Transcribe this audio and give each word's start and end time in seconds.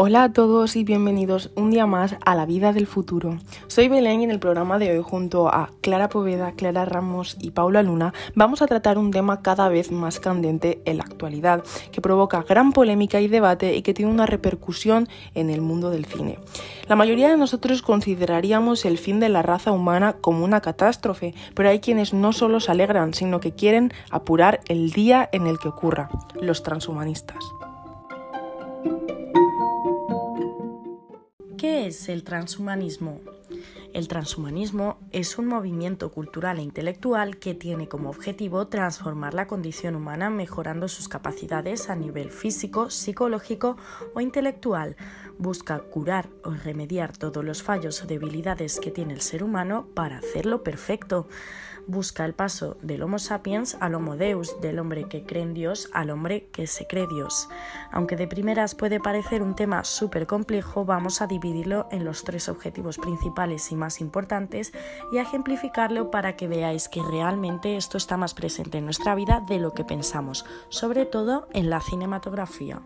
Hola 0.00 0.22
a 0.22 0.32
todos 0.32 0.76
y 0.76 0.84
bienvenidos 0.84 1.50
un 1.56 1.72
día 1.72 1.84
más 1.84 2.14
a 2.24 2.36
la 2.36 2.46
vida 2.46 2.72
del 2.72 2.86
futuro. 2.86 3.36
Soy 3.66 3.88
Belén 3.88 4.20
y 4.20 4.24
en 4.24 4.30
el 4.30 4.38
programa 4.38 4.78
de 4.78 4.92
hoy 4.92 5.02
junto 5.02 5.48
a 5.48 5.72
Clara 5.80 6.08
Poveda, 6.08 6.52
Clara 6.52 6.84
Ramos 6.84 7.36
y 7.40 7.50
Paula 7.50 7.82
Luna 7.82 8.14
vamos 8.36 8.62
a 8.62 8.68
tratar 8.68 8.96
un 8.96 9.10
tema 9.10 9.42
cada 9.42 9.68
vez 9.68 9.90
más 9.90 10.20
candente 10.20 10.80
en 10.84 10.98
la 10.98 11.02
actualidad, 11.02 11.64
que 11.90 12.00
provoca 12.00 12.44
gran 12.48 12.70
polémica 12.72 13.20
y 13.20 13.26
debate 13.26 13.74
y 13.74 13.82
que 13.82 13.92
tiene 13.92 14.12
una 14.12 14.24
repercusión 14.24 15.08
en 15.34 15.50
el 15.50 15.62
mundo 15.62 15.90
del 15.90 16.04
cine. 16.04 16.38
La 16.86 16.94
mayoría 16.94 17.28
de 17.28 17.36
nosotros 17.36 17.82
consideraríamos 17.82 18.84
el 18.84 18.98
fin 18.98 19.18
de 19.18 19.30
la 19.30 19.42
raza 19.42 19.72
humana 19.72 20.12
como 20.12 20.44
una 20.44 20.60
catástrofe, 20.60 21.34
pero 21.56 21.70
hay 21.70 21.80
quienes 21.80 22.14
no 22.14 22.32
solo 22.32 22.60
se 22.60 22.70
alegran, 22.70 23.14
sino 23.14 23.40
que 23.40 23.50
quieren 23.50 23.92
apurar 24.12 24.60
el 24.68 24.92
día 24.92 25.28
en 25.32 25.48
el 25.48 25.58
que 25.58 25.66
ocurra, 25.66 26.08
los 26.40 26.62
transhumanistas. 26.62 27.44
¿Qué 31.68 31.86
es 31.86 32.08
el 32.08 32.24
transhumanismo? 32.24 33.20
El 33.92 34.08
transhumanismo 34.08 34.96
es 35.12 35.36
un 35.36 35.44
movimiento 35.44 36.10
cultural 36.10 36.58
e 36.58 36.62
intelectual 36.62 37.36
que 37.38 37.54
tiene 37.54 37.88
como 37.88 38.08
objetivo 38.08 38.68
transformar 38.68 39.34
la 39.34 39.46
condición 39.46 39.94
humana 39.94 40.30
mejorando 40.30 40.88
sus 40.88 41.08
capacidades 41.08 41.90
a 41.90 41.94
nivel 41.94 42.30
físico, 42.30 42.88
psicológico 42.88 43.76
o 44.14 44.22
intelectual. 44.22 44.96
Busca 45.36 45.78
curar 45.80 46.30
o 46.42 46.52
remediar 46.52 47.14
todos 47.14 47.44
los 47.44 47.62
fallos 47.62 48.02
o 48.02 48.06
debilidades 48.06 48.80
que 48.80 48.90
tiene 48.90 49.12
el 49.12 49.20
ser 49.20 49.44
humano 49.44 49.88
para 49.94 50.16
hacerlo 50.16 50.62
perfecto 50.62 51.28
busca 51.88 52.26
el 52.26 52.34
paso 52.34 52.76
del 52.82 53.02
Homo 53.02 53.18
sapiens 53.18 53.76
al 53.80 53.94
Homo 53.94 54.16
Deus, 54.16 54.60
del 54.60 54.78
hombre 54.78 55.08
que 55.08 55.24
cree 55.24 55.42
en 55.42 55.54
Dios 55.54 55.88
al 55.94 56.10
hombre 56.10 56.47
que 56.88 57.06
Dios. 57.06 57.48
Aunque 57.92 58.16
de 58.16 58.26
primeras 58.26 58.74
puede 58.74 59.00
parecer 59.00 59.42
un 59.42 59.54
tema 59.54 59.84
súper 59.84 60.26
complejo, 60.26 60.84
vamos 60.84 61.22
a 61.22 61.26
dividirlo 61.26 61.86
en 61.90 62.04
los 62.04 62.24
tres 62.24 62.48
objetivos 62.48 62.98
principales 62.98 63.70
y 63.70 63.76
más 63.76 64.00
importantes 64.00 64.72
y 65.12 65.18
a 65.18 65.22
ejemplificarlo 65.22 66.10
para 66.10 66.36
que 66.36 66.48
veáis 66.48 66.88
que 66.88 67.02
realmente 67.02 67.76
esto 67.76 67.96
está 67.96 68.16
más 68.16 68.34
presente 68.34 68.78
en 68.78 68.84
nuestra 68.84 69.14
vida 69.14 69.42
de 69.48 69.58
lo 69.58 69.72
que 69.72 69.84
pensamos, 69.84 70.44
sobre 70.68 71.06
todo 71.06 71.48
en 71.52 71.70
la 71.70 71.80
cinematografía. 71.80 72.82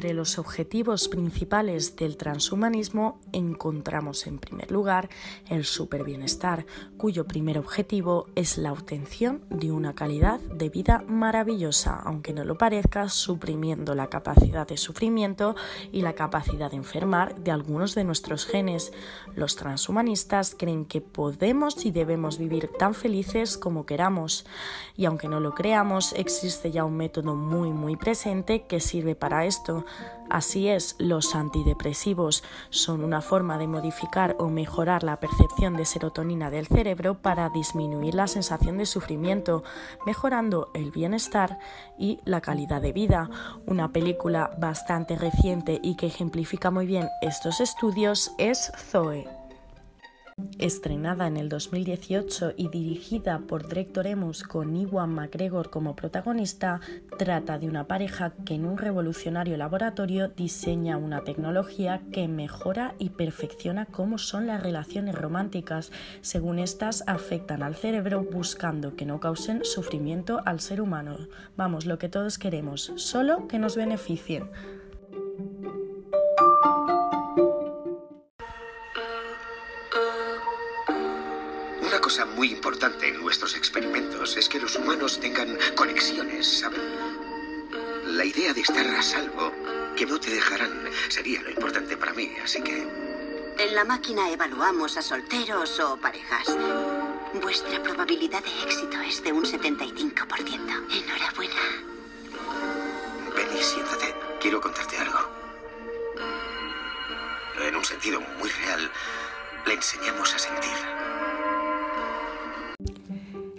Entre 0.00 0.14
los 0.14 0.38
objetivos 0.38 1.08
principales 1.08 1.94
del 1.94 2.16
transhumanismo 2.16 3.20
encontramos 3.32 4.26
en 4.26 4.38
primer 4.38 4.70
lugar 4.70 5.10
el 5.50 5.66
superbienestar, 5.66 6.64
cuyo 6.96 7.26
primer 7.26 7.58
objetivo 7.58 8.26
es 8.34 8.56
la 8.56 8.72
obtención 8.72 9.42
de 9.50 9.72
una 9.72 9.94
calidad 9.94 10.40
de 10.40 10.70
vida 10.70 11.04
maravillosa, 11.06 12.00
aunque 12.02 12.32
no 12.32 12.44
lo 12.44 12.56
parezca, 12.56 13.10
suprimiendo 13.10 13.94
la 13.94 14.06
capacidad 14.06 14.66
de 14.66 14.78
sufrimiento 14.78 15.54
y 15.92 16.00
la 16.00 16.14
capacidad 16.14 16.70
de 16.70 16.78
enfermar 16.78 17.38
de 17.38 17.50
algunos 17.50 17.94
de 17.94 18.04
nuestros 18.04 18.46
genes. 18.46 18.92
Los 19.34 19.56
transhumanistas 19.56 20.56
creen 20.58 20.86
que 20.86 21.02
podemos 21.02 21.84
y 21.84 21.90
debemos 21.90 22.38
vivir 22.38 22.70
tan 22.78 22.94
felices 22.94 23.58
como 23.58 23.84
queramos, 23.84 24.46
y 24.96 25.04
aunque 25.04 25.28
no 25.28 25.40
lo 25.40 25.54
creamos, 25.54 26.14
existe 26.14 26.70
ya 26.70 26.86
un 26.86 26.96
método 26.96 27.34
muy 27.34 27.70
muy 27.70 27.96
presente 27.96 28.62
que 28.62 28.80
sirve 28.80 29.14
para 29.14 29.44
esto 29.44 29.84
Así 30.30 30.68
es, 30.68 30.94
los 30.98 31.34
antidepresivos 31.34 32.44
son 32.70 33.02
una 33.02 33.20
forma 33.20 33.58
de 33.58 33.66
modificar 33.66 34.36
o 34.38 34.48
mejorar 34.48 35.02
la 35.02 35.18
percepción 35.18 35.76
de 35.76 35.84
serotonina 35.84 36.50
del 36.50 36.68
cerebro 36.68 37.20
para 37.20 37.48
disminuir 37.48 38.14
la 38.14 38.28
sensación 38.28 38.78
de 38.78 38.86
sufrimiento, 38.86 39.64
mejorando 40.06 40.70
el 40.72 40.92
bienestar 40.92 41.58
y 41.98 42.20
la 42.24 42.40
calidad 42.40 42.80
de 42.80 42.92
vida. 42.92 43.28
Una 43.66 43.92
película 43.92 44.52
bastante 44.56 45.16
reciente 45.16 45.80
y 45.82 45.96
que 45.96 46.06
ejemplifica 46.06 46.70
muy 46.70 46.86
bien 46.86 47.08
estos 47.22 47.60
estudios 47.60 48.30
es 48.38 48.70
Zoe. 48.76 49.39
Estrenada 50.58 51.26
en 51.26 51.36
el 51.36 51.48
2018 51.48 52.52
y 52.56 52.68
dirigida 52.68 53.38
por 53.40 53.68
Drake 53.68 53.90
Toremus 53.92 54.42
con 54.42 54.76
Iwan 54.76 55.14
McGregor 55.14 55.70
como 55.70 55.96
protagonista, 55.96 56.80
trata 57.18 57.58
de 57.58 57.68
una 57.68 57.86
pareja 57.86 58.32
que 58.44 58.54
en 58.54 58.64
un 58.64 58.76
revolucionario 58.76 59.56
laboratorio 59.56 60.28
diseña 60.28 60.96
una 60.96 61.24
tecnología 61.24 62.02
que 62.12 62.28
mejora 62.28 62.94
y 62.98 63.10
perfecciona 63.10 63.86
cómo 63.86 64.18
son 64.18 64.46
las 64.46 64.62
relaciones 64.62 65.14
románticas, 65.14 65.92
según 66.20 66.58
estas 66.58 67.04
afectan 67.06 67.62
al 67.62 67.74
cerebro 67.74 68.22
buscando 68.22 68.96
que 68.96 69.06
no 69.06 69.20
causen 69.20 69.64
sufrimiento 69.64 70.40
al 70.44 70.60
ser 70.60 70.80
humano. 70.80 71.16
Vamos, 71.56 71.86
lo 71.86 71.98
que 71.98 72.08
todos 72.08 72.38
queremos, 72.38 72.92
solo 72.96 73.48
que 73.48 73.58
nos 73.58 73.76
beneficien. 73.76 74.50
Cosa 82.10 82.26
muy 82.26 82.50
importante 82.50 83.06
en 83.06 83.20
nuestros 83.20 83.54
experimentos 83.54 84.36
es 84.36 84.48
que 84.48 84.58
los 84.58 84.74
humanos 84.74 85.20
tengan 85.20 85.56
conexiones, 85.76 86.58
¿saben? 86.58 86.80
La 88.04 88.24
idea 88.24 88.52
de 88.52 88.62
estar 88.62 88.84
a 88.84 89.00
salvo, 89.00 89.52
que 89.96 90.06
no 90.06 90.18
te 90.18 90.32
dejarán, 90.32 90.90
sería 91.08 91.40
lo 91.40 91.50
importante 91.50 91.96
para 91.96 92.12
mí, 92.12 92.28
así 92.42 92.60
que... 92.62 92.78
En 93.58 93.74
la 93.76 93.84
máquina 93.84 94.28
evaluamos 94.28 94.96
a 94.96 95.02
solteros 95.02 95.78
o 95.78 95.98
parejas. 95.98 96.48
Vuestra 97.40 97.80
probabilidad 97.80 98.42
de 98.42 98.62
éxito 98.64 99.00
es 99.02 99.22
de 99.22 99.32
un 99.32 99.44
75%. 99.44 100.24
Enhorabuena. 100.90 101.62
Ven 103.36 103.56
y 103.56 103.62
siéntate. 103.62 104.16
Quiero 104.40 104.60
contarte 104.60 104.98
algo. 104.98 105.20
En 107.60 107.76
un 107.76 107.84
sentido 107.84 108.20
muy 108.40 108.50
real, 108.50 108.90
le 109.64 109.74
enseñamos 109.74 110.34
a 110.34 110.38
sentir. 110.40 111.19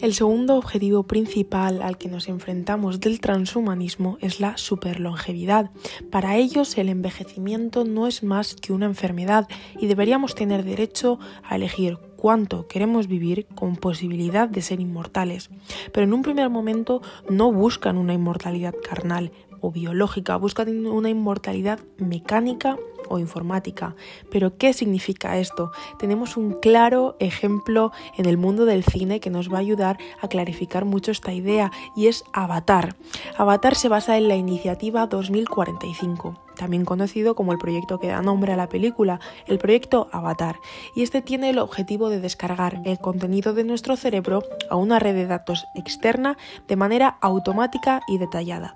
El 0.02 0.16
segundo 0.16 0.56
objetivo 0.56 1.04
principal 1.04 1.84
al 1.84 2.00
que 2.00 2.10
nos 2.10 2.28
enfrentamos 2.28 3.00
del 3.00 3.20
transhumanismo 3.20 4.18
es 4.20 4.40
la 4.40 4.58
superlongevidad. 4.58 5.70
Para 6.10 6.38
ellos 6.38 6.76
el 6.80 6.90
envejecimiento 6.90 7.86
no 7.86 8.08
es 8.08 8.24
más 8.24 8.56
que 8.56 8.74
una 8.74 8.88
enfermedad 8.88 9.48
y 9.80 9.86
deberíamos 9.86 10.34
tener 10.34 10.64
derecho 10.64 11.20
a 11.44 11.56
elegir 11.56 12.00
cuánto 12.18 12.68
queremos 12.68 13.06
vivir 13.06 13.46
con 13.54 13.76
posibilidad 13.76 14.50
de 14.50 14.64
ser 14.64 14.80
inmortales. 14.80 15.52
Pero 15.94 16.06
en 16.06 16.14
un 16.14 16.24
primer 16.24 16.50
momento 16.50 17.04
no 17.30 17.52
buscan 17.52 18.00
una 18.00 18.16
inmortalidad 18.16 18.74
carnal 18.84 19.32
o 19.60 19.72
biológica, 19.72 20.36
buscan 20.36 20.88
una 20.88 21.10
inmortalidad 21.10 21.80
mecánica 22.00 22.76
o 23.12 23.20
informática. 23.20 23.96
Pero 24.32 24.58
¿qué 24.58 24.74
significa 24.74 25.38
esto? 25.38 25.72
Tenemos 26.00 26.38
un 26.38 26.54
claro 26.54 27.16
ejemplo 27.20 27.92
en 28.18 28.26
el 28.26 28.38
mundo 28.38 28.66
del 28.66 28.84
cine 28.84 29.20
que 29.20 29.30
nos 29.30 29.52
va 29.52 29.58
a 29.58 29.62
ayudar 29.62 29.98
a 30.22 30.28
clarificar 30.28 30.86
mucho 30.86 31.12
esta 31.12 31.34
idea 31.34 31.72
y 31.96 32.08
es 32.08 32.24
Avatar. 32.34 32.96
Avatar 33.38 33.76
se 33.76 33.90
basa 33.90 34.18
en 34.18 34.28
la 34.28 34.36
iniciativa 34.36 35.08
2045 35.08 36.51
también 36.62 36.86
conocido 36.86 37.34
como 37.34 37.54
el 37.54 37.58
proyecto 37.58 38.00
que 38.00 38.10
da 38.10 38.22
nombre 38.22 38.54
a 38.54 38.56
la 38.56 38.70
película, 38.70 39.20
el 39.48 39.58
proyecto 39.58 40.10
Avatar, 40.12 40.58
y 40.96 41.02
este 41.02 41.24
tiene 41.24 41.50
el 41.50 41.58
objetivo 41.58 42.12
de 42.12 42.20
descargar 42.20 42.84
el 42.86 43.00
contenido 43.00 43.56
de 43.56 43.64
nuestro 43.64 43.96
cerebro 43.96 44.44
a 44.70 44.76
una 44.76 45.00
red 45.00 45.16
de 45.16 45.26
datos 45.26 45.66
externa 45.74 46.38
de 46.68 46.76
manera 46.76 47.18
automática 47.20 48.02
y 48.08 48.20
detallada. 48.20 48.76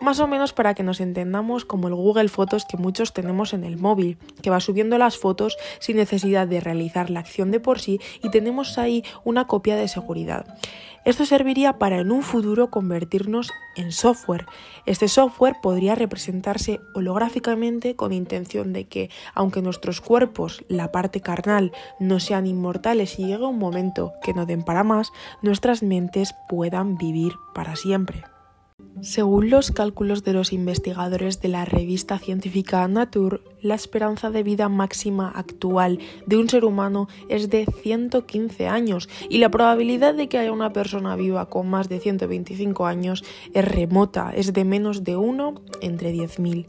Más 0.00 0.20
o 0.20 0.28
menos 0.28 0.52
para 0.52 0.74
que 0.74 0.84
nos 0.84 1.00
entendamos 1.00 1.64
como 1.64 1.88
el 1.88 1.96
Google 1.96 2.28
Fotos 2.28 2.66
que 2.66 2.76
muchos 2.76 3.12
tenemos 3.12 3.52
en 3.52 3.64
el 3.64 3.78
móvil, 3.78 4.16
que 4.40 4.50
va 4.50 4.60
subiendo 4.60 4.96
las 4.96 5.18
fotos 5.18 5.56
sin 5.80 5.96
necesidad 5.96 6.46
de 6.46 6.60
realizar 6.60 7.10
la 7.10 7.18
acción 7.18 7.50
de 7.50 7.58
por 7.58 7.80
sí 7.80 7.98
y 8.22 8.30
tenemos 8.30 8.78
ahí 8.78 9.02
una 9.24 9.48
copia 9.48 9.74
de 9.74 9.88
seguridad. 9.88 10.46
Esto 11.04 11.26
serviría 11.26 11.78
para 11.78 11.98
en 11.98 12.10
un 12.10 12.22
futuro 12.22 12.70
convertirnos 12.70 13.50
en 13.76 13.92
software. 13.92 14.46
Este 14.86 15.06
software 15.06 15.56
podría 15.62 15.94
representarse 15.94 16.80
holográficamente 16.94 17.94
con 17.94 18.12
intención 18.12 18.72
de 18.72 18.88
que, 18.88 19.10
aunque 19.34 19.60
nuestros 19.60 20.00
cuerpos, 20.00 20.64
la 20.68 20.92
parte 20.92 21.20
carnal, 21.20 21.72
no 22.00 22.20
sean 22.20 22.46
inmortales 22.46 23.18
y 23.18 23.26
llegue 23.26 23.44
un 23.44 23.58
momento 23.58 24.14
que 24.22 24.32
no 24.32 24.46
den 24.46 24.62
para 24.62 24.82
más, 24.82 25.12
nuestras 25.42 25.82
mentes 25.82 26.34
puedan 26.48 26.96
vivir 26.96 27.34
para 27.54 27.76
siempre. 27.76 28.24
Según 29.04 29.50
los 29.50 29.70
cálculos 29.70 30.24
de 30.24 30.32
los 30.32 30.50
investigadores 30.54 31.42
de 31.42 31.48
la 31.48 31.66
revista 31.66 32.18
científica 32.18 32.88
Nature, 32.88 33.40
la 33.60 33.74
esperanza 33.74 34.30
de 34.30 34.42
vida 34.42 34.70
máxima 34.70 35.28
actual 35.28 35.98
de 36.24 36.38
un 36.38 36.48
ser 36.48 36.64
humano 36.64 37.06
es 37.28 37.50
de 37.50 37.66
115 37.66 38.66
años 38.66 39.10
y 39.28 39.38
la 39.38 39.50
probabilidad 39.50 40.14
de 40.14 40.30
que 40.30 40.38
haya 40.38 40.52
una 40.52 40.72
persona 40.72 41.16
viva 41.16 41.50
con 41.50 41.68
más 41.68 41.90
de 41.90 42.00
125 42.00 42.86
años 42.86 43.24
es 43.52 43.64
remota, 43.66 44.32
es 44.34 44.54
de 44.54 44.64
menos 44.64 45.04
de 45.04 45.16
1 45.16 45.54
entre 45.82 46.14
10.000. 46.14 46.66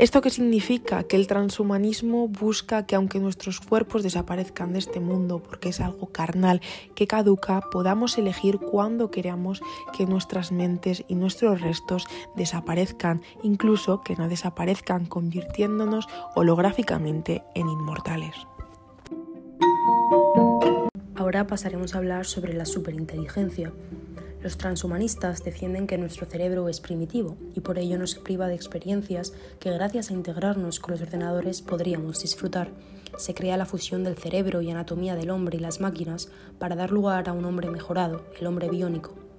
¿Esto 0.00 0.22
qué 0.22 0.30
significa? 0.30 1.02
Que 1.02 1.16
el 1.16 1.26
transhumanismo 1.26 2.26
busca 2.26 2.86
que 2.86 2.96
aunque 2.96 3.20
nuestros 3.20 3.60
cuerpos 3.60 4.02
desaparezcan 4.02 4.72
de 4.72 4.78
este 4.78 4.98
mundo 4.98 5.42
porque 5.42 5.68
es 5.68 5.80
algo 5.82 6.06
carnal 6.06 6.62
que 6.94 7.06
caduca, 7.06 7.60
podamos 7.70 8.16
elegir 8.16 8.56
cuándo 8.56 9.10
queramos 9.10 9.60
que 9.94 10.06
nuestras 10.06 10.52
mentes 10.52 11.04
y 11.06 11.16
nuestros 11.16 11.60
restos 11.60 12.06
desaparezcan, 12.34 13.20
incluso 13.42 14.00
que 14.00 14.16
no 14.16 14.26
desaparezcan 14.26 15.04
convirtiéndonos 15.04 16.08
holográficamente 16.34 17.42
en 17.54 17.68
inmortales. 17.68 18.34
Ahora 21.14 21.46
pasaremos 21.46 21.94
a 21.94 21.98
hablar 21.98 22.24
sobre 22.24 22.54
la 22.54 22.64
superinteligencia. 22.64 23.70
Los 24.42 24.56
transhumanistas 24.56 25.44
defienden 25.44 25.86
que 25.86 25.98
nuestro 25.98 26.26
cerebro 26.26 26.68
es 26.68 26.80
primitivo 26.80 27.36
y 27.54 27.60
por 27.60 27.78
ello 27.78 27.98
nos 27.98 28.14
priva 28.14 28.48
de 28.48 28.54
experiencias 28.54 29.34
que 29.58 29.70
gracias 29.70 30.10
a 30.10 30.14
integrarnos 30.14 30.80
con 30.80 30.92
los 30.92 31.02
ordenadores 31.02 31.60
podríamos 31.60 32.22
disfrutar. 32.22 32.70
Se 33.18 33.34
crea 33.34 33.58
la 33.58 33.66
fusión 33.66 34.02
del 34.02 34.16
cerebro 34.16 34.62
y 34.62 34.70
anatomía 34.70 35.14
del 35.14 35.30
hombre 35.30 35.58
y 35.58 35.60
las 35.60 35.80
máquinas 35.80 36.30
para 36.58 36.74
dar 36.74 36.90
lugar 36.90 37.28
a 37.28 37.32
un 37.32 37.44
hombre 37.44 37.70
mejorado, 37.70 38.24
el 38.40 38.46
hombre 38.46 38.70
biónico 38.70 39.29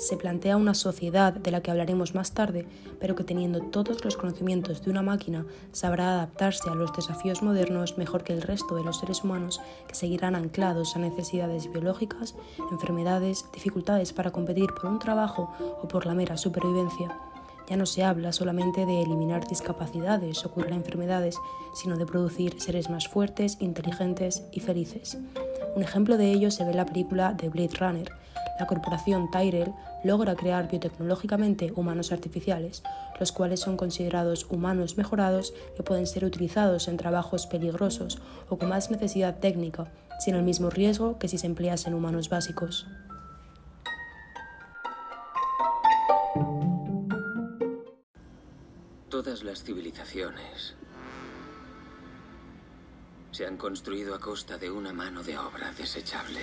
se 0.00 0.16
plantea 0.16 0.56
una 0.56 0.72
sociedad 0.72 1.34
de 1.34 1.50
la 1.50 1.60
que 1.60 1.70
hablaremos 1.70 2.14
más 2.14 2.32
tarde, 2.32 2.66
pero 2.98 3.14
que 3.14 3.22
teniendo 3.22 3.60
todos 3.60 4.02
los 4.02 4.16
conocimientos 4.16 4.82
de 4.82 4.90
una 4.90 5.02
máquina 5.02 5.44
sabrá 5.72 6.12
adaptarse 6.12 6.70
a 6.70 6.74
los 6.74 6.90
desafíos 6.94 7.42
modernos 7.42 7.98
mejor 7.98 8.24
que 8.24 8.32
el 8.32 8.40
resto 8.40 8.76
de 8.76 8.82
los 8.82 8.98
seres 8.98 9.22
humanos 9.22 9.60
que 9.86 9.94
seguirán 9.94 10.36
anclados 10.36 10.96
a 10.96 11.00
necesidades 11.00 11.70
biológicas, 11.70 12.34
enfermedades, 12.70 13.44
dificultades 13.52 14.14
para 14.14 14.30
competir 14.30 14.70
por 14.72 14.86
un 14.86 14.98
trabajo 14.98 15.52
o 15.82 15.86
por 15.86 16.06
la 16.06 16.14
mera 16.14 16.38
supervivencia. 16.38 17.14
Ya 17.68 17.76
no 17.76 17.84
se 17.84 18.02
habla 18.02 18.32
solamente 18.32 18.86
de 18.86 19.02
eliminar 19.02 19.46
discapacidades 19.46 20.44
o 20.46 20.50
curar 20.50 20.72
enfermedades, 20.72 21.36
sino 21.74 21.98
de 21.98 22.06
producir 22.06 22.58
seres 22.58 22.88
más 22.88 23.06
fuertes, 23.06 23.58
inteligentes 23.60 24.44
y 24.50 24.60
felices. 24.60 25.18
Un 25.76 25.82
ejemplo 25.82 26.16
de 26.16 26.32
ello 26.32 26.50
se 26.50 26.64
ve 26.64 26.70
en 26.70 26.78
la 26.78 26.86
película 26.86 27.34
de 27.34 27.50
Blade 27.50 27.76
Runner, 27.78 28.10
la 28.60 28.66
corporación 28.66 29.30
Tyrell 29.30 29.72
logra 30.04 30.36
crear 30.36 30.68
biotecnológicamente 30.68 31.72
humanos 31.74 32.12
artificiales, 32.12 32.82
los 33.18 33.32
cuales 33.32 33.60
son 33.60 33.78
considerados 33.78 34.46
humanos 34.50 34.98
mejorados 34.98 35.54
que 35.76 35.82
pueden 35.82 36.06
ser 36.06 36.26
utilizados 36.26 36.86
en 36.86 36.98
trabajos 36.98 37.46
peligrosos 37.46 38.18
o 38.50 38.58
con 38.58 38.68
más 38.68 38.90
necesidad 38.90 39.38
técnica, 39.38 39.90
sin 40.18 40.34
el 40.34 40.42
mismo 40.42 40.68
riesgo 40.68 41.18
que 41.18 41.26
si 41.26 41.38
se 41.38 41.46
empleasen 41.46 41.94
humanos 41.94 42.28
básicos. 42.28 42.86
Todas 49.08 49.42
las 49.42 49.64
civilizaciones 49.64 50.74
se 53.32 53.46
han 53.46 53.56
construido 53.56 54.14
a 54.14 54.20
costa 54.20 54.58
de 54.58 54.70
una 54.70 54.92
mano 54.92 55.22
de 55.22 55.38
obra 55.38 55.72
desechable. 55.72 56.40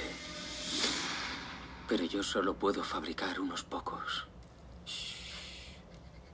Pero 1.88 2.04
yo 2.04 2.22
solo 2.22 2.56
puedo 2.56 2.84
fabricar 2.84 3.40
unos 3.40 3.64
pocos. 3.64 4.26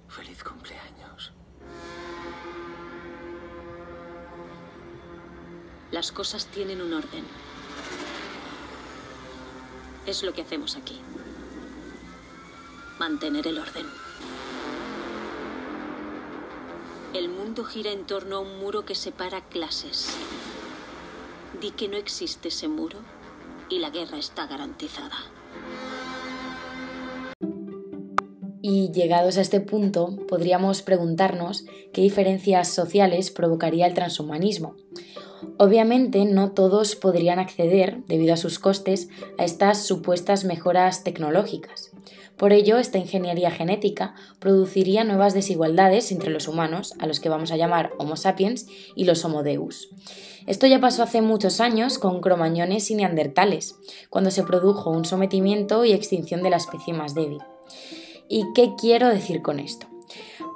Feliz 0.09 0.43
cumpleaños. 0.43 1.31
Las 5.91 6.11
cosas 6.11 6.47
tienen 6.47 6.81
un 6.81 6.93
orden. 6.93 7.23
Es 10.07 10.23
lo 10.23 10.33
que 10.33 10.41
hacemos 10.41 10.75
aquí. 10.75 10.99
Mantener 12.97 13.47
el 13.47 13.59
orden. 13.59 13.85
El 17.13 17.29
mundo 17.29 17.63
gira 17.63 17.91
en 17.91 18.07
torno 18.07 18.37
a 18.37 18.39
un 18.39 18.57
muro 18.57 18.85
que 18.85 18.95
separa 18.95 19.41
clases. 19.41 20.09
Di 21.61 21.69
que 21.69 21.87
no 21.87 21.97
existe 21.97 22.47
ese 22.47 22.67
muro 22.67 22.97
y 23.69 23.77
la 23.77 23.91
guerra 23.91 24.17
está 24.17 24.47
garantizada. 24.47 25.17
Y 28.65 28.93
llegados 28.93 29.37
a 29.37 29.41
este 29.41 29.59
punto, 29.59 30.15
podríamos 30.29 30.83
preguntarnos 30.83 31.65
qué 31.91 31.99
diferencias 31.99 32.69
sociales 32.69 33.29
provocaría 33.29 33.85
el 33.85 33.93
transhumanismo. 33.93 34.77
Obviamente 35.57 36.23
no 36.23 36.53
todos 36.53 36.95
podrían 36.95 37.39
acceder, 37.39 37.97
debido 38.07 38.33
a 38.33 38.37
sus 38.37 38.59
costes, 38.59 39.09
a 39.37 39.43
estas 39.43 39.85
supuestas 39.85 40.45
mejoras 40.45 41.03
tecnológicas. 41.03 41.91
Por 42.37 42.53
ello, 42.53 42.77
esta 42.77 42.97
ingeniería 42.97 43.51
genética 43.51 44.15
produciría 44.39 45.03
nuevas 45.03 45.33
desigualdades 45.33 46.13
entre 46.13 46.31
los 46.31 46.47
humanos, 46.47 46.93
a 46.99 47.05
los 47.05 47.19
que 47.19 47.27
vamos 47.27 47.51
a 47.51 47.57
llamar 47.57 47.91
Homo 47.97 48.15
sapiens, 48.15 48.67
y 48.95 49.03
los 49.03 49.25
Homo 49.25 49.43
deus. 49.43 49.89
Esto 50.47 50.67
ya 50.67 50.79
pasó 50.79 51.03
hace 51.03 51.21
muchos 51.21 51.59
años 51.59 51.99
con 51.99 52.21
cromañones 52.21 52.89
y 52.91 52.95
neandertales, 52.95 53.75
cuando 54.09 54.31
se 54.31 54.43
produjo 54.43 54.89
un 54.89 55.03
sometimiento 55.03 55.83
y 55.83 55.91
extinción 55.91 56.43
de 56.43 56.49
la 56.49 56.57
especie 56.57 56.93
más 56.93 57.13
débil. 57.13 57.39
¿Y 58.35 58.51
qué 58.55 58.73
quiero 58.75 59.09
decir 59.09 59.43
con 59.43 59.59
esto? 59.59 59.85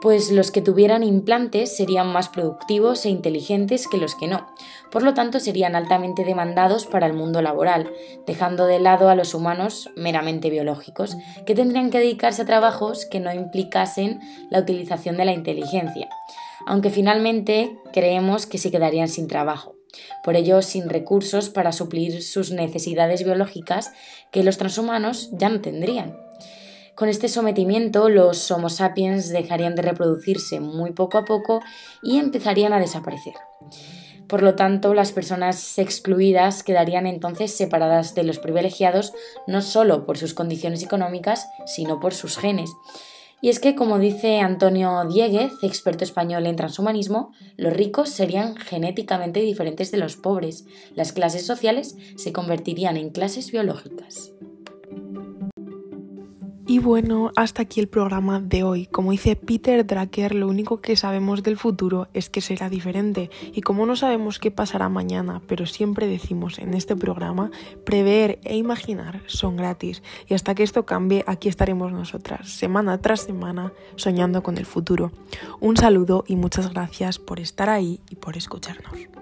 Pues 0.01 0.31
los 0.31 0.49
que 0.49 0.63
tuvieran 0.63 1.03
implantes 1.03 1.77
serían 1.77 2.11
más 2.11 2.27
productivos 2.27 3.05
e 3.05 3.09
inteligentes 3.09 3.87
que 3.87 3.99
los 3.99 4.15
que 4.15 4.27
no. 4.27 4.47
Por 4.91 5.03
lo 5.03 5.13
tanto, 5.13 5.39
serían 5.39 5.75
altamente 5.75 6.25
demandados 6.25 6.87
para 6.87 7.05
el 7.05 7.13
mundo 7.13 7.43
laboral, 7.43 7.91
dejando 8.25 8.65
de 8.65 8.79
lado 8.79 9.09
a 9.09 9.15
los 9.15 9.35
humanos 9.35 9.91
meramente 9.95 10.49
biológicos, 10.49 11.17
que 11.45 11.53
tendrían 11.53 11.91
que 11.91 11.99
dedicarse 11.99 12.41
a 12.41 12.45
trabajos 12.45 13.05
que 13.05 13.19
no 13.19 13.31
implicasen 13.31 14.21
la 14.49 14.57
utilización 14.57 15.15
de 15.15 15.25
la 15.25 15.33
inteligencia. 15.33 16.09
Aunque 16.65 16.89
finalmente 16.89 17.77
creemos 17.93 18.47
que 18.47 18.57
se 18.57 18.71
quedarían 18.71 19.07
sin 19.07 19.27
trabajo 19.27 19.75
por 20.23 20.35
ello 20.35 20.61
sin 20.61 20.89
recursos 20.89 21.49
para 21.49 21.71
suplir 21.71 22.21
sus 22.21 22.51
necesidades 22.51 23.23
biológicas 23.23 23.93
que 24.31 24.43
los 24.43 24.57
transhumanos 24.57 25.29
ya 25.31 25.49
no 25.49 25.61
tendrían. 25.61 26.26
Con 26.97 27.09
este 27.09 27.29
sometimiento, 27.29 28.09
los 28.09 28.49
Homo 28.49 28.69
sapiens 28.69 29.29
dejarían 29.29 29.75
de 29.75 29.83
reproducirse 29.83 30.59
muy 30.59 30.93
poco 30.93 31.19
a 31.19 31.25
poco 31.25 31.61
y 32.01 32.17
empezarían 32.17 32.73
a 32.73 32.79
desaparecer. 32.79 33.35
Por 34.27 34.41
lo 34.41 34.55
tanto, 34.55 34.95
las 34.95 35.11
personas 35.11 35.77
excluidas 35.77 36.63
quedarían 36.63 37.05
entonces 37.05 37.55
separadas 37.55 38.15
de 38.15 38.23
los 38.23 38.39
privilegiados 38.39 39.13
no 39.45 39.61
solo 39.61 40.07
por 40.07 40.17
sus 40.17 40.33
condiciones 40.33 40.81
económicas, 40.81 41.47
sino 41.67 41.99
por 41.99 42.15
sus 42.15 42.35
genes. 42.35 42.71
Y 43.41 43.49
es 43.49 43.59
que, 43.59 43.75
como 43.75 43.99
dice 43.99 44.39
Antonio 44.39 45.05
Dieguez, 45.07 45.51
experto 45.61 46.03
español 46.03 46.47
en 46.47 46.55
transhumanismo, 46.55 47.31
los 47.57 47.73
ricos 47.73 48.09
serían 48.09 48.55
genéticamente 48.55 49.41
diferentes 49.41 49.91
de 49.91 49.99
los 49.99 50.15
pobres. 50.17 50.65
Las 50.95 51.13
clases 51.13 51.45
sociales 51.45 51.95
se 52.15 52.33
convertirían 52.33 52.97
en 52.97 53.11
clases 53.11 53.51
biológicas. 53.51 54.31
Y 56.69 56.79
bueno, 56.79 57.31
hasta 57.37 57.61
aquí 57.61 57.79
el 57.79 57.87
programa 57.87 58.41
de 58.41 58.63
hoy. 58.63 58.87
Como 58.87 59.11
dice 59.11 59.37
Peter 59.37 59.87
Drucker, 59.87 60.35
lo 60.35 60.49
único 60.49 60.81
que 60.81 60.97
sabemos 60.97 61.41
del 61.41 61.55
futuro 61.55 62.09
es 62.13 62.29
que 62.29 62.41
será 62.41 62.69
diferente. 62.69 63.29
Y 63.53 63.61
como 63.61 63.85
no 63.85 63.95
sabemos 63.95 64.37
qué 64.37 64.51
pasará 64.51 64.89
mañana, 64.89 65.41
pero 65.47 65.65
siempre 65.65 66.07
decimos 66.07 66.59
en 66.59 66.73
este 66.73 66.97
programa, 66.97 67.51
prever 67.85 68.39
e 68.43 68.57
imaginar 68.57 69.21
son 69.27 69.55
gratis. 69.55 70.03
Y 70.27 70.33
hasta 70.33 70.55
que 70.55 70.63
esto 70.63 70.85
cambie, 70.85 71.23
aquí 71.25 71.47
estaremos 71.47 71.93
nosotras, 71.93 72.49
semana 72.49 72.97
tras 72.97 73.21
semana, 73.21 73.71
soñando 73.95 74.43
con 74.43 74.57
el 74.57 74.65
futuro. 74.65 75.13
Un 75.61 75.77
saludo 75.77 76.25
y 76.27 76.35
muchas 76.35 76.73
gracias 76.73 77.17
por 77.17 77.39
estar 77.39 77.69
ahí 77.69 78.01
y 78.09 78.17
por 78.17 78.35
escucharnos. 78.35 79.16